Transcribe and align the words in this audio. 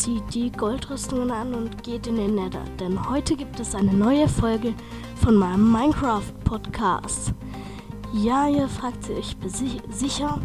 zieht 0.00 0.32
die 0.32 0.50
Goldrüstungen 0.50 1.30
an 1.30 1.52
und 1.52 1.82
geht 1.82 2.06
in 2.06 2.16
den 2.16 2.34
Nether, 2.34 2.64
denn 2.78 3.10
heute 3.10 3.36
gibt 3.36 3.60
es 3.60 3.74
eine 3.74 3.92
neue 3.92 4.28
Folge 4.28 4.72
von 5.16 5.36
meinem 5.36 5.70
Minecraft-Podcast. 5.70 7.34
Ja, 8.14 8.48
ihr 8.48 8.66
fragt 8.66 9.10
euch 9.10 9.36
sicher, 9.90 10.40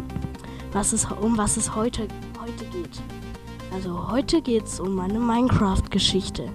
was 0.72 0.92
es, 0.92 1.06
um 1.22 1.38
was 1.38 1.56
es 1.56 1.74
heute, 1.74 2.06
heute 2.38 2.66
geht. 2.66 3.00
Also 3.72 4.10
heute 4.10 4.42
geht 4.42 4.64
es 4.64 4.78
um 4.78 4.94
meine 4.94 5.18
Minecraft-Geschichte. 5.18 6.50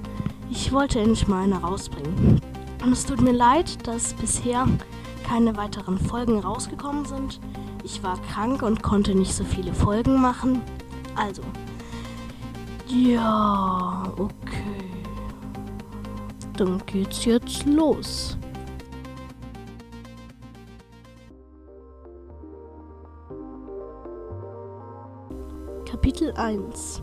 Ich 0.52 0.72
wollte 0.72 1.00
endlich 1.00 1.28
mal 1.28 1.46
eine 1.46 1.56
rausbringen. 1.56 2.40
Und 2.84 2.92
es 2.92 3.08
tut 3.08 3.22
mir 3.22 3.34
leid, 3.34 3.88
dass 3.88 4.14
bisher 4.14 4.68
keine 5.28 5.58
weiteren 5.58 5.98
Folgen 5.98 6.38
rausgekommen 6.38 7.06
sind. 7.06 7.40
Ich 7.84 8.04
war 8.04 8.22
krank 8.32 8.62
und 8.62 8.84
konnte 8.84 9.16
nicht 9.16 9.34
so 9.34 9.44
viele 9.44 9.74
Folgen 9.74 10.22
machen. 10.22 10.62
Also, 11.16 11.42
ja, 12.92 14.04
okay. 14.18 15.04
Dann 16.58 16.82
geht's 16.86 17.26
jetzt 17.26 17.66
los. 17.66 18.38
Kapitel 25.86 26.34
1 26.34 27.02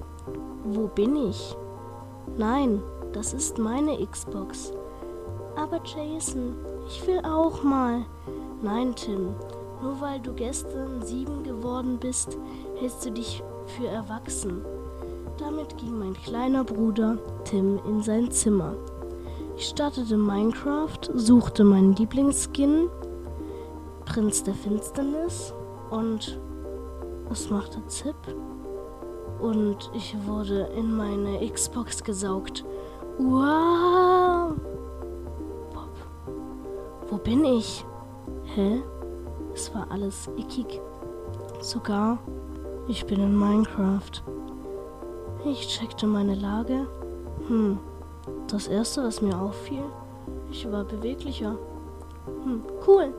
Wo 0.64 0.86
bin 0.88 1.16
ich? 1.16 1.56
Nein, 2.36 2.82
das 3.12 3.32
ist 3.32 3.58
meine 3.58 4.06
Xbox. 4.06 4.72
Aber 5.56 5.80
Jason, 5.84 6.56
ich 6.86 7.06
will 7.06 7.20
auch 7.24 7.62
mal. 7.62 8.04
Nein, 8.62 8.94
Tim, 8.94 9.34
nur 9.82 10.00
weil 10.00 10.20
du 10.20 10.32
gestern 10.34 11.02
sieben 11.02 11.42
geworden 11.42 11.98
bist, 11.98 12.38
hältst 12.78 13.06
du 13.06 13.10
dich 13.10 13.42
für 13.66 13.86
erwachsen. 13.86 14.62
Damit 15.38 15.76
ging 15.78 15.98
mein 15.98 16.14
kleiner 16.14 16.64
Bruder 16.64 17.16
Tim 17.44 17.78
in 17.86 18.02
sein 18.02 18.30
Zimmer. 18.30 18.74
Ich 19.56 19.66
startete 19.68 20.16
Minecraft, 20.16 20.98
suchte 21.14 21.62
meinen 21.62 21.94
Lieblingsskin, 21.94 22.88
Prinz 24.04 24.42
der 24.42 24.54
Finsternis 24.54 25.54
und 25.90 26.40
es 27.30 27.50
machte 27.50 27.84
Zip. 27.86 28.16
Und 29.40 29.90
ich 29.94 30.16
wurde 30.26 30.68
in 30.76 30.96
meine 30.96 31.48
Xbox 31.48 32.02
gesaugt. 32.02 32.64
Wow! 33.18 34.54
Bob, 35.72 35.90
wo 37.10 37.16
bin 37.16 37.44
ich? 37.44 37.84
Hä? 38.54 38.82
Es 39.54 39.72
war 39.72 39.86
alles 39.90 40.28
ickig. 40.36 40.80
Sogar, 41.60 42.18
ich 42.88 43.06
bin 43.06 43.20
in 43.20 43.36
Minecraft. 43.36 44.22
Ich 45.44 45.68
checkte 45.68 46.06
meine 46.06 46.34
Lage. 46.34 46.86
Hm, 47.46 47.78
das 48.48 48.66
erste, 48.66 49.04
was 49.04 49.22
mir 49.22 49.40
auffiel, 49.40 49.84
ich 50.50 50.70
war 50.70 50.84
beweglicher. 50.84 51.56
Hm, 52.42 52.62
cool. 52.86 53.14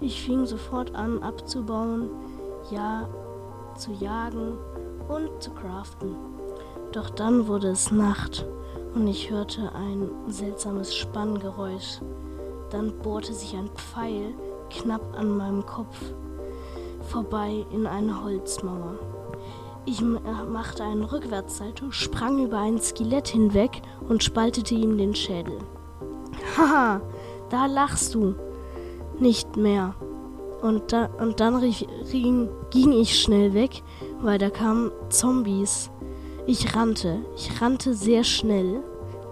Ich 0.00 0.22
fing 0.24 0.46
sofort 0.46 0.94
an 0.94 1.22
abzubauen, 1.22 2.08
ja, 2.70 3.08
zu 3.76 3.92
jagen 3.92 4.54
und 5.08 5.42
zu 5.42 5.50
craften. 5.50 6.16
Doch 6.92 7.10
dann 7.10 7.46
wurde 7.46 7.68
es 7.68 7.90
Nacht 7.90 8.46
und 8.94 9.06
ich 9.06 9.30
hörte 9.30 9.70
ein 9.74 10.10
seltsames 10.28 10.94
Spanngeräusch. 10.94 12.00
Dann 12.70 12.92
bohrte 13.02 13.34
sich 13.34 13.54
ein 13.54 13.68
Pfeil 13.74 14.34
knapp 14.70 15.16
an 15.16 15.36
meinem 15.36 15.64
Kopf 15.66 15.96
vorbei 17.02 17.66
in 17.70 17.86
eine 17.86 18.24
Holzmauer. 18.24 18.94
Ich 19.84 20.00
äh, 20.00 20.04
machte 20.04 20.84
einen 20.84 21.04
Rückwärtssalto, 21.04 21.90
sprang 21.90 22.44
über 22.44 22.58
ein 22.58 22.78
Skelett 22.78 23.28
hinweg 23.28 23.82
und 24.08 24.22
spaltete 24.22 24.74
ihm 24.74 24.96
den 24.96 25.14
Schädel. 25.14 25.58
Haha, 26.56 27.00
da 27.50 27.66
lachst 27.66 28.14
du. 28.14 28.34
Nicht 29.18 29.56
mehr. 29.56 29.94
Und, 30.62 30.92
da, 30.92 31.06
und 31.18 31.40
dann 31.40 31.56
rief, 31.56 31.84
ging, 32.10 32.48
ging 32.70 32.92
ich 32.92 33.20
schnell 33.20 33.54
weg, 33.54 33.82
weil 34.20 34.38
da 34.38 34.50
kamen 34.50 34.92
Zombies. 35.08 35.90
Ich 36.46 36.76
rannte, 36.76 37.18
ich 37.36 37.60
rannte 37.60 37.94
sehr 37.94 38.22
schnell 38.22 38.82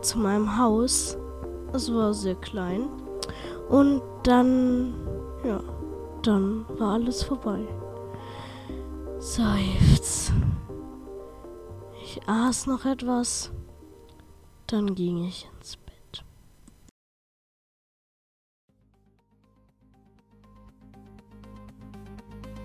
zu 0.01 0.19
meinem 0.19 0.59
Haus. 0.59 1.17
Es 1.73 1.93
war 1.95 2.13
sehr 2.13 2.35
klein. 2.35 2.89
Und 3.69 4.03
dann, 4.25 4.95
ja, 5.45 5.61
dann 6.23 6.65
war 6.79 6.95
alles 6.95 7.23
vorbei. 7.23 7.61
Seufz. 9.21 10.33
Ich 12.03 12.27
aß 12.27 12.69
noch 12.69 12.87
etwas, 12.87 13.53
dann 14.67 14.95
ging 14.95 15.25
ich 15.25 15.47
ins 15.59 15.77
Bett. 15.77 16.25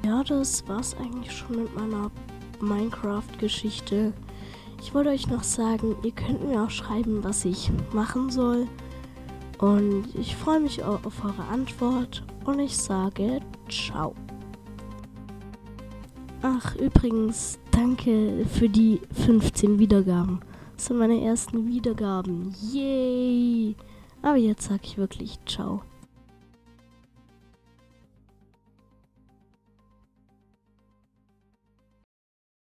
Ja, 0.06 0.24
das 0.24 0.66
war's 0.70 0.96
eigentlich 0.96 1.34
schon 1.34 1.64
mit 1.64 1.76
meiner 1.76 2.10
Minecraft-Geschichte. 2.62 4.14
Ich 4.82 4.94
wollte 4.94 5.10
euch 5.10 5.28
noch 5.28 5.44
sagen, 5.44 5.98
ihr 6.04 6.12
könnt 6.12 6.48
mir 6.48 6.64
auch 6.64 6.70
schreiben, 6.70 7.22
was 7.22 7.44
ich 7.44 7.70
machen 7.92 8.30
soll. 8.30 8.66
Und 9.58 10.06
ich 10.16 10.38
freue 10.38 10.62
mich 10.62 10.82
auf 10.86 11.22
eure 11.22 11.44
Antwort 11.52 12.24
und 12.46 12.60
ich 12.60 12.78
sage 12.78 13.42
ciao. 13.70 14.16
Ach, 16.48 16.76
übrigens, 16.76 17.58
danke 17.72 18.46
für 18.46 18.70
die 18.70 19.02
15 19.26 19.80
Wiedergaben. 19.80 20.42
Das 20.76 20.86
sind 20.86 21.00
meine 21.00 21.20
ersten 21.20 21.66
Wiedergaben. 21.66 22.54
Yay! 22.72 23.76
Aber 24.22 24.36
jetzt 24.36 24.68
sag 24.68 24.84
ich 24.84 25.00
wirklich 25.00 25.40
ciao. 25.48 25.82